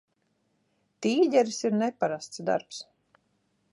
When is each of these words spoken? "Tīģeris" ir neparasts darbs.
"Tīģeris" 1.05 1.59
ir 1.69 1.77
neparasts 1.83 2.45
darbs. 2.49 2.81